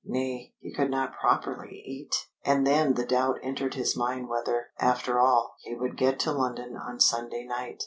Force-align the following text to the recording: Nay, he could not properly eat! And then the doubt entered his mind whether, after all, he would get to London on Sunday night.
Nay, 0.03 0.55
he 0.59 0.73
could 0.73 0.89
not 0.89 1.13
properly 1.13 1.83
eat! 1.85 2.25
And 2.43 2.65
then 2.65 2.95
the 2.95 3.05
doubt 3.05 3.37
entered 3.43 3.75
his 3.75 3.95
mind 3.95 4.27
whether, 4.29 4.71
after 4.79 5.19
all, 5.19 5.53
he 5.61 5.75
would 5.75 5.95
get 5.95 6.19
to 6.21 6.31
London 6.31 6.75
on 6.75 6.99
Sunday 6.99 7.43
night. 7.45 7.79